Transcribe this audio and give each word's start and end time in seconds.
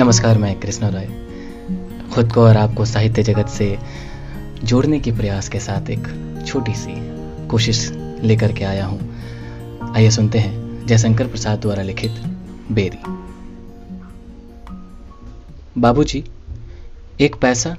नमस्कार, 0.00 0.38
मैं 0.38 0.60
कृष्ण 0.60 0.90
राय। 0.90 1.06
खुद 2.14 2.32
को 2.32 2.42
और 2.42 2.56
आपको 2.56 2.84
साहित्य 2.84 3.22
जगत 3.22 3.48
से 3.48 3.78
जोड़ने 4.64 5.00
के 5.00 5.12
प्रयास 5.12 5.48
के 5.48 5.60
साथ 5.60 5.90
एक 5.90 6.06
छोटी 6.46 6.74
सी 6.74 6.92
कोशिश 7.46 7.90
लेकर 8.22 8.52
के 8.52 8.64
आया 8.64 8.86
हूँ। 8.86 9.94
आइए 9.96 10.10
सुनते 10.10 10.38
हैं 10.38 10.86
जयशंकर 10.86 11.26
प्रसाद 11.26 11.60
द्वारा 11.60 11.82
लिखित 11.82 12.10
बेरी। 12.72 12.98
बाबूजी, 15.80 16.24
एक 17.20 17.36
पैसा 17.36 17.76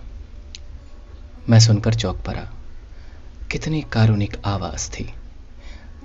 मैं 1.49 1.59
सुनकर 1.59 1.93
चौक 1.93 2.17
पड़ा 2.17 2.53
कितनी 3.51 3.81
कारुणिक 3.81 4.37
आवाज़ 4.45 4.89
थी। 4.91 5.13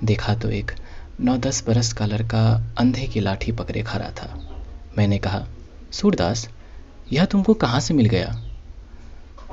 देखा 0.03 0.35
तो 0.35 0.49
एक 0.49 0.71
नौ 1.21 1.37
दस 1.37 1.63
बरस 1.67 1.93
का 1.93 2.05
लड़का 2.05 2.73
अंधे 2.77 3.07
की 3.07 3.19
लाठी 3.19 3.51
पकड़े 3.51 3.81
खड़ा 3.81 4.09
था। 4.09 4.39
मैंने 4.97 5.17
कहा 5.17 5.45
सूरदास, 5.97 6.49
यह 7.13 7.25
तुमको 7.25 7.53
कहाँ 7.53 7.79
से 7.79 7.93
मिल 7.93 8.05
गया? 8.05 8.41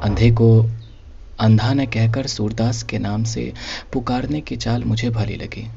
अंधे 0.03 0.31
को 0.31 0.67
अंधा 1.41 1.73
न 1.73 1.87
कहकर 1.87 2.27
सूरदास 2.27 2.83
के 2.83 2.99
नाम 2.99 3.25
से 3.25 3.53
पुकारने 3.93 4.41
की 4.41 4.57
चाल 4.57 4.85
मुझे 4.85 5.11
भली 5.11 5.37
लगी। 5.37 5.71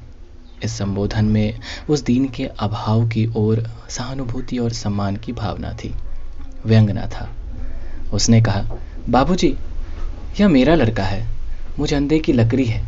इस 0.63 0.77
संबोधन 0.77 1.25
में 1.25 1.59
उस 1.89 2.03
दीन 2.03 2.29
के 2.29 2.45
अभाव 2.45 3.07
की 3.07 3.29
ओर 3.35 3.69
सहानुभूति 3.89 4.57
और 4.57 4.71
सम्मान 4.71 5.15
की 5.15 5.33
भावना 5.33 5.73
थी। 5.73 5.95
व्यंग 6.65 6.89
न 6.89 7.01
था। 7.01 7.29
उसने 8.13 8.41
कहा, 8.41 8.65
बाबूजी, 9.09 9.57
यह 10.41 10.47
मेरा 10.47 10.75
लड़का 10.75 11.03
है। 11.03 11.27
मुझे 11.79 11.95
अंधे 11.95 12.19
की 12.19 12.33
लकड़ी 12.33 12.65
है। 12.65 12.87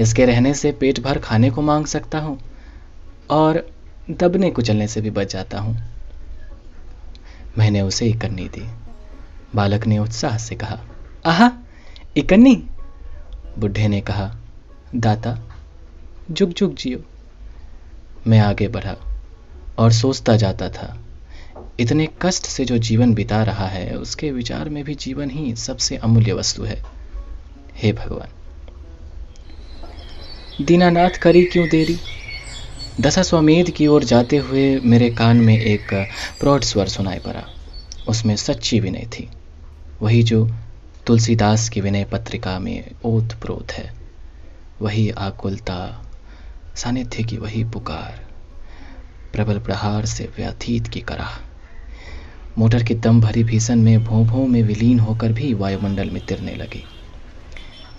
इसके 0.00 0.24
रहने 0.26 0.54
से 0.54 0.72
पेट 0.72 1.00
भर 1.00 1.18
खाने 1.18 1.50
को 1.50 1.62
मांग 1.62 1.86
सकता 1.86 2.18
हूँ 2.18 2.38
और 3.30 3.68
दबने 4.10 4.50
कुचलने 4.50 4.88
से 4.88 5.00
भी 5.00 5.10
बच 5.10 5.32
जाता 5.32 5.60
हूँ। 5.60 5.95
मैंने 7.58 7.80
उसे 7.80 8.06
इकन्नी 8.06 8.48
दी। 8.48 8.66
बालक 9.54 9.86
ने 9.86 9.98
उत्साह 9.98 10.36
से 10.38 10.54
कहा, 10.54 10.78
आहा, 11.26 11.50
इकन्नी? 12.16 12.54
बुढ़े 13.58 13.88
ने 13.88 14.00
कहा, 14.00 14.36
दाता 14.94 15.38
जुग 16.30 16.52
जुग 16.52 16.74
जियो। 16.74 16.98
मैं 18.26 18.38
आगे 18.40 18.68
बढ़ा 18.68 18.96
और 19.78 19.92
सोचता 19.92 20.36
जाता 20.36 20.68
था, 20.68 20.96
इतने 21.80 22.08
कष्ट 22.22 22.46
से 22.46 22.64
जो 22.64 22.78
जीवन 22.78 23.14
बिता 23.14 23.42
रहा 23.42 23.66
है, 23.66 23.96
उसके 23.96 24.30
विचार 24.30 24.68
में 24.68 24.84
भी 24.84 24.94
जीवन 24.94 25.30
ही 25.30 25.54
सबसे 25.56 25.96
अमूल्य 25.96 26.32
वस्तु 26.32 26.62
है। 26.62 26.82
हे 27.76 27.92
भगवान, 27.92 28.28
दीनानाथ 30.64 31.10
करी 31.10 31.44
क्यों 31.44 31.68
देरी? 31.68 31.96
दशा 33.00 33.22
स्वमेध 33.22 33.70
की 33.70 33.86
ओर 33.86 34.04
जाते 34.04 34.36
हुए 34.36 34.80
मेरे 34.80 35.10
कान 35.10 35.36
में 35.36 35.58
एक 35.58 35.94
प्रौढ़ 36.40 36.62
स्वर 36.62 36.88
सुनाई 36.88 37.18
पड़ा। 37.18 37.44
उसमें 38.08 38.36
सच्ची 38.36 38.80
विनय 38.80 39.06
थी। 39.06 39.28
वही 40.02 40.22
जो 40.22 40.50
तुलसीदास 41.06 41.68
की 41.68 41.80
विनय 41.80 42.04
पत्रिका 42.04 42.58
में 42.58 42.90
ओत 43.04 43.32
प्रोत 43.32 43.72
है, 43.72 43.92
वही 44.82 45.10
आकुलता, 45.10 46.10
सानिध्य 46.76 47.22
की 47.22 47.36
वही 47.36 47.64
पुकार, 47.64 48.26
प्रबल 49.32 49.58
प्रहार 49.58 50.06
से 50.06 50.24
व्यथीत 50.36 50.88
की 50.88 51.00
कराह 51.00 51.38
मोटर 52.58 52.82
की 52.82 52.94
दम 52.94 53.20
भरी 53.20 53.44
भीषण 53.44 53.76
में 53.76 54.04
भों 54.04 54.46
में 54.46 54.62
विलीन 54.62 54.98
होकर 54.98 55.32
भी 55.32 55.54
वायुमंडल 55.54 56.10
में 56.10 56.26
तिरने 56.26 56.54
लगी। 56.54 56.84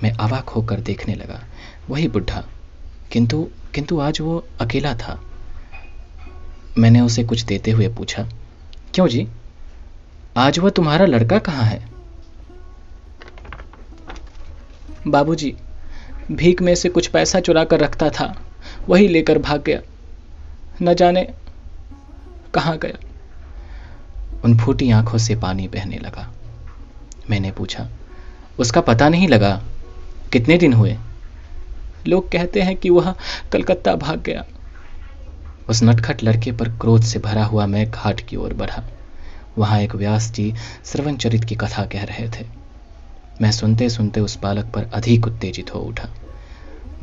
मैं 0.03 0.11
अवाक 0.11 0.49
होकर 0.49 0.79
देखने 0.79 1.15
लगा। 1.15 1.43
वही 1.89 2.07
बुढ़ा 2.07 2.43
किंतु 3.11 3.47
किंतु 3.75 4.00
आज 4.00 4.22
वो 4.22 4.45
अकेला 4.61 4.94
था। 4.94 5.19
मैंने 6.77 7.02
उसे 7.02 7.23
कुछ 7.23 7.41
देते 7.41 7.72
हुए 7.72 7.88
पूछा, 7.88 8.27
क्यों 8.94 9.08
जी? 9.08 9.27
आज 10.38 10.59
वह 10.59 10.69
तुम्हारा 10.69 11.05
लड़का 11.05 11.39
कहाँ 11.39 11.64
है? 11.64 11.88
बाबूजी, 15.08 15.55
भीख 16.31 16.61
में 16.61 16.76
से 16.76 16.89
कुछ 16.89 17.08
पैसा 17.08 17.39
चुरा 17.39 17.64
कर 17.64 17.80
रखता 17.80 18.09
था, 18.09 18.42
वही 18.89 19.08
लेकर 19.08 19.37
भाग 19.37 19.64
गया। 19.64 19.81
न 20.81 20.93
जाने 20.93 21.27
कहाँ 22.54 22.77
गया। 22.77 22.98
उन 24.45 24.58
फूटी 24.58 24.92
आँखों 24.92 25.17
से 25.17 25.36
पानी 25.36 25.67
बहने 25.67 25.98
लगा। 25.98 26.31
मैंने 27.30 27.52
पूछा, 27.52 27.87
उसका 28.60 28.81
पता 28.81 29.10
नहीं 29.10 29.27
लगा, 29.27 29.64
कितने 30.33 30.58
दिन 30.58 30.73
हुए? 30.73 30.98
लोग 32.07 32.31
कहते 32.31 32.61
हैं 32.61 32.75
कि 32.75 32.89
वह 32.89 33.15
कलकत्ता 33.51 33.95
भाग 33.95 34.21
गया। 34.21 34.45
उस 35.69 35.83
नटखट 35.83 36.23
लड़के 36.23 36.51
पर 36.51 36.69
क्रोध 36.69 37.01
से 37.01 37.19
भरा 37.19 37.45
हुआ 37.45 37.65
मैं 37.65 37.91
घाट 37.91 38.21
की 38.21 38.35
ओर 38.35 38.53
बढ़ा। 38.53 38.83
वहाँ 39.57 39.79
एक 39.79 39.95
व्यास 39.95 40.31
जी 40.31 40.53
श्रवण 40.85 41.15
चरित 41.15 41.43
की 41.43 41.55
कथा 41.55 41.85
कह 41.85 42.03
रहे 42.03 42.27
थे। 42.29 42.45
मैं 43.41 43.51
सुनते 43.51 43.89
सुनते 43.89 44.19
उस 44.19 44.39
बालक 44.41 44.65
पर 44.65 44.89
अधिक 44.93 45.27
उत्तेजित 45.27 45.75
हो 45.75 45.79
उठा। 45.79 46.09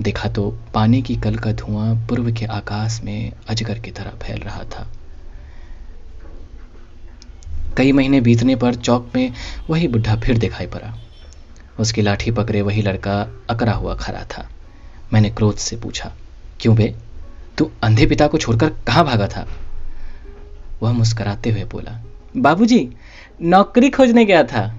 देखा 0.00 0.28
तो 0.28 0.58
पानी 0.74 1.02
की 1.02 1.16
कल 1.16 1.36
का 1.36 1.52
धुआँ 1.52 1.94
पूर्व 2.08 2.32
के 2.32 2.44
आकाश 2.44 3.00
में 3.04 3.32
अजगर 3.48 3.78
की 3.78 3.90
तरह 3.90 4.10
फैल 4.10 4.38
रहा 4.38 4.64
था। 4.64 4.88
कई 7.76 7.92
महीने 7.92 8.20
बीतने 8.20 8.56
पर 8.56 8.74
चौक 8.74 9.12
में 9.14 9.32
वही 9.70 9.88
बुढ़ा 9.88 10.16
फिर 10.16 10.38
दिखाई 10.38 10.66
पड़ा। 10.66 10.94
उसकी 11.80 12.02
लाठी 12.02 12.30
पकड़े 12.30 12.62
वही 12.62 12.82
लड़का 12.82 13.20
अकरा 13.50 13.72
हुआ 13.72 13.94
खड़ा 13.94 14.24
था। 14.24 14.48
मैंने 15.14 15.30
क्रोध 15.30 15.56
से 15.56 15.76
पूछा, 15.76 16.12
क्यों 16.60 16.76
बे? 16.76 16.94
तू 17.58 17.70
अंधे 17.82 18.06
पिता 18.06 18.26
को 18.26 18.38
छोड़कर 18.38 18.68
कहाँ 18.68 19.04
भागा 19.04 19.28
था? 19.28 19.48
वह 20.82 20.92
मुस्कुराते 20.92 21.50
हुए 21.50 21.64
बोला, 21.64 22.04
बाबूजी, 22.36 22.88
नौकरी 23.42 23.90
खोजने 23.90 24.24
गया 24.24 24.44
था। 24.44 24.74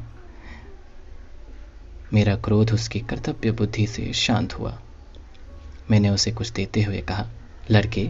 मेरा 2.13 2.35
क्रोध 2.35 2.73
उसकी 2.73 3.00
कर्तव्य 3.00 3.51
बुद्धि 3.51 3.88
से 3.88 4.13
शांत 4.13 4.53
हुआ। 4.53 4.79
मैंने 5.91 6.09
उसे 6.09 6.31
कुछ 6.31 6.52
देते 6.52 6.84
हुए 6.84 6.97
कहा, 6.97 7.25
लड़के, 7.72 8.09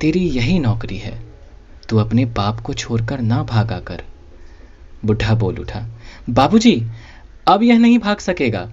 तेरी 0.00 0.28
यही 0.28 0.58
नौकरी 0.58 0.98
है। 0.98 1.22
तू 1.88 1.98
अपने 1.98 2.24
बाप 2.24 2.60
को 2.60 2.74
छोड़कर 2.74 3.20
ना 3.20 3.42
भागा 3.42 3.80
कर। 3.80 4.02
बुढ़ा 5.04 5.34
बोल 5.34 5.58
उठा, 5.58 5.86
बाबूजी, 6.30 6.86
अब 7.48 7.62
यह 7.62 7.78
नहीं 7.78 7.98
भाग 7.98 8.18
सकेगा। 8.18 8.70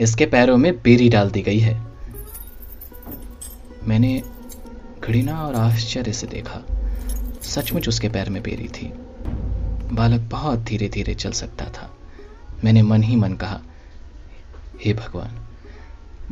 इसके 0.00 0.26
पैरों 0.26 0.56
में 0.56 0.82
बेरी 0.82 1.08
डाल 1.08 1.30
दी 1.30 1.42
गई 1.42 1.58
है। 1.58 1.89
मैंने 3.84 4.22
घृणा 5.04 5.46
और 5.46 5.54
आश्चर्य 5.54 6.12
से 6.12 6.26
देखा। 6.26 6.64
सचमुच 7.42 7.88
उसके 7.88 8.08
पैर 8.08 8.30
में 8.30 8.42
बेरी 8.42 8.68
थी। 8.68 8.92
बालक 9.92 10.20
बहुत 10.20 10.58
धीरे 10.58 10.88
धीरे 10.88 11.14
चल 11.14 11.32
सकता 11.32 11.64
था। 11.64 11.96
मैंने 12.64 12.82
मन 12.82 13.02
ही 13.02 13.16
मन 13.16 13.32
कहा, 13.32 13.60
हे 14.84 14.94
भगवान, 14.94 15.46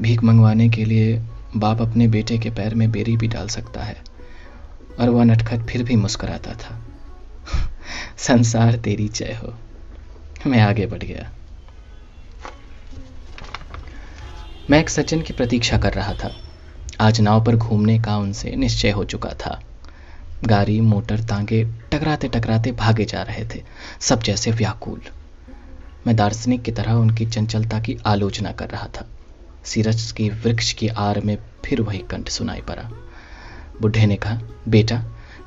भीख 0.01 0.23
मंगवाने 0.23 0.69
के 0.69 0.85
लिए 0.85 1.23
बाप 1.57 1.83
अपने 1.83 2.09
बेटे 2.09 2.39
के 2.39 2.51
पैर 2.51 2.75
में 2.75 2.91
बेरी 2.91 3.17
भी 3.17 3.29
डाल 3.29 3.49
सकता 3.49 3.83
है, 3.83 4.03
और 5.01 5.09
वह 5.09 5.25
नटखट 5.25 5.61
फिर 5.67 5.83
भी 5.83 5.97
मुस्कुराता 5.97 6.55
था। 6.55 6.83
संसार 8.19 8.77
तेरी 8.77 9.09
जय 9.09 9.41
हो। 9.45 9.55
मैं 10.47 10.61
आगे 10.61 10.87
बढ़ 10.87 11.03
गया। 11.03 11.33
मैं 14.71 14.81
एक 14.81 14.91
सज्जन 14.91 15.23
की 15.23 15.33
प्रतीक्षा 15.33 15.79
कर 15.79 15.93
रहा 15.93 16.15
था। 16.15 16.48
आज 17.01 17.21
नाव 17.21 17.45
पर 17.45 17.57
घूमने 17.57 17.99
का 17.99 18.17
उनसे 18.17 18.57
निश्चय 18.57 18.91
हो 18.91 19.05
चुका 19.05 19.29
था। 19.29 19.61
गाड़ी, 20.45 20.81
मोटर 20.81 21.21
तांगे 21.21 21.65
टकराते 21.65 22.29
टकराते 22.29 22.73
भागे 22.73 23.05
जा 23.05 23.23
रहे 23.23 23.45
थे, 23.45 23.63
सब 24.01 24.23
जैसे 24.23 24.51
व्याकुल। 24.51 25.01
मैं 26.07 26.17
दार्शनिक 26.17 26.63
की 26.63 26.73
तरह 26.73 26.93
उनकी 26.93 27.27
चंचलता 27.27 27.81
की 27.81 27.99
आलोचना 28.07 28.53
कर 28.53 28.69
रहा 28.69 28.87
था। 28.87 29.07
सीरज 29.65 30.13
की 30.13 30.29
वृक्ष 30.29 30.73
की 30.73 30.89
आर 30.89 31.21
में 31.21 31.39
फिर 31.65 31.81
वही 31.81 31.99
कंठ 31.99 32.29
सुनाई 32.29 32.61
पड़ा। 32.61 32.91
बुढ़े 33.81 34.07
ने 34.07 34.17
कहा, 34.17 34.41
बेटा, 34.69 35.05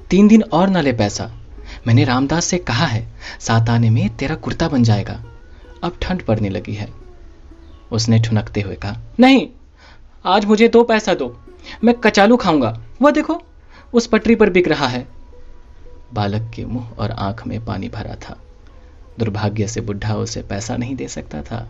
तीन 0.09 0.27
दिन 0.27 0.43
और 0.43 0.69
न 0.69 0.77
ले 0.77 0.93
पैसा। 0.93 1.31
मैंने 1.87 2.03
रामदास 2.03 2.45
से 2.45 2.57
कहा 2.57 2.85
है 2.85 3.13
सात 3.39 3.69
आने 3.69 3.89
में 3.89 4.15
तेरा 4.15 4.35
कुर्ता 4.35 4.67
बन 4.67 4.83
जाएगा। 4.83 5.23
अब 5.83 5.97
ठंड 6.01 6.21
पड़ने 6.21 6.49
लगी 6.49 6.73
है। 6.73 6.89
उसने 7.91 8.19
ठुनकते 8.19 8.61
हुए 8.61 8.75
कहा, 8.75 8.97
नहीं 9.19 9.47
आज 10.25 10.45
मुझे 10.45 10.67
दो 10.67 10.83
पैसा 10.83 11.13
दो। 11.13 11.41
मैं 11.83 11.93
कचालू 11.95 12.37
खाऊँगा। 12.37 12.81
वह 13.01 13.11
देखो, 13.11 13.41
उस 13.93 14.07
पटरी 14.07 14.35
पर 14.35 14.49
बिक 14.49 14.67
रहा 14.67 14.87
है। 14.87 15.07
बालक 16.13 16.51
के 16.55 16.65
मुँह 16.65 16.89
और 16.89 17.11
आँख 17.11 17.47
में 17.47 17.65
पानी 17.65 17.89
भरा 17.89 18.15
था। 18.15 18.37
दुर्भाग्य 19.19 19.67
से 19.67 19.81
बुढ़ा 19.81 20.15
उसे 20.15 20.41
पैसा 20.41 20.77
नहीं 20.77 20.95
दे 20.95 21.07
सकता 21.07 21.41
था। 21.41 21.69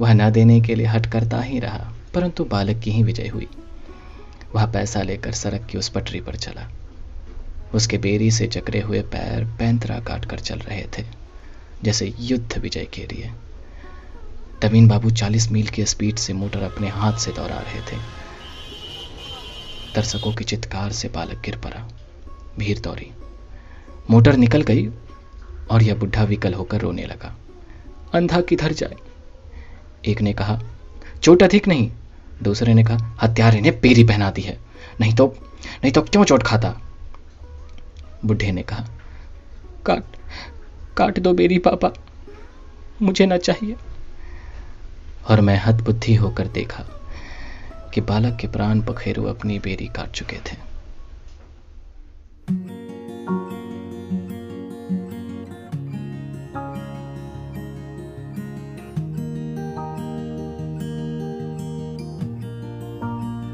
वह 0.00 0.14
न 0.14 0.30
देने 0.30 0.60
के 0.60 0.74
लिए 0.74 0.86
हट 0.86 1.06
करता 1.06 1.40
ही 1.40 1.58
रहा, 1.58 1.92
परंतु 2.14 2.44
बालक 2.44 2.78
की 2.78 2.90
ही 2.90 3.02
विजय 3.02 3.28
हुई। 3.28 3.48
वह 4.54 4.66
पैसा 4.66 5.02
लेकर 5.02 5.32
सड़क 5.32 5.66
की 5.70 5.78
उस 5.78 5.88
पटरी 5.88 6.20
पर 6.20 6.36
चला। 6.36 6.68
उसके 7.74 7.98
बेरी 7.98 8.30
से 8.30 8.46
चकरे 8.46 8.80
हुए 8.80 9.02
पैर 9.02 9.44
पैंतरा 9.44 10.00
काट 10.00 10.24
कर 10.24 10.38
चल 10.38 10.58
रहे 10.58 10.84
थे, 10.98 11.04
जैसे 11.82 12.14
युद्ध 12.20 12.58
विजय 12.58 12.84
के 12.84 13.02
लिए। 13.02 13.32
तवीन 14.62 14.88
बाबू 14.88 15.10
40 15.10 15.50
मील 15.50 15.66
की 15.66 15.84
स्पीड 15.84 16.16
से 16.16 16.32
मोटर 16.32 16.62
अपने 16.62 16.88
हाथ 16.88 17.12
से 17.12 17.32
दौड़ा 17.32 17.58
रहे 17.58 17.80
थे। 17.80 17.96
दर्शकों 19.94 20.34
की 20.34 20.44
चित्कार 20.44 20.92
से 20.92 21.08
बालक 21.08 21.42
गिर 21.44 21.56
पड़ा। 21.56 21.88
भीड़ 22.58 22.78
दौड़ी। 22.78 23.10
मोटर 24.10 24.36
निकल 24.36 24.62
गई 24.62 24.90
और 25.70 25.82
यह 25.82 25.94
बुढ़ा 25.94 26.24
विकल 26.24 26.54
होकर 26.54 26.80
रोने 26.80 27.06
लगा। 27.06 27.36
अंधा 28.14 28.40
किधर 28.40 28.72
जाए? 28.72 28.94
एक 30.06 30.20
ने 30.20 30.32
कहा, 30.32 30.62
चोट 31.22 31.42
अधिक 31.42 31.68
नहीं। 31.68 31.92
दूसरे 32.42 32.74
ने 32.74 32.84
कहा 32.84 33.18
हत्यारे 33.22 33.60
ने 33.60 33.70
पेरी 33.70 34.04
पहना 34.04 34.30
दी 34.30 34.42
है। 34.42 34.58
नहीं 35.00 35.14
तो 35.14 35.36
नहीं 35.84 35.92
तो 35.92 36.02
क्यों 36.02 36.24
चोट 36.24 36.42
खाता? 36.42 36.80
बुढ़े 38.24 38.52
ने 38.52 38.62
कहा, 38.62 38.86
काट 39.86 40.04
काट 40.96 41.18
दो 41.18 41.32
बेरी 41.32 41.58
पापा। 41.58 41.92
मुझे 43.02 43.26
ना 43.26 43.36
चाहिए। 43.36 43.76
और 45.30 45.40
मैं 45.40 45.56
हद 45.56 45.80
बुद्धि 45.80 46.14
होकर 46.14 46.48
देखा 46.48 46.84
कि 47.94 48.00
बालक 48.00 48.36
के 48.36 48.46
प्राण 48.46 48.80
पखेरु 48.80 49.24
अपनी 49.24 49.58
बेरी 49.58 49.86
काट 49.86 50.10
चुके 50.10 50.36
थे। 50.36 50.71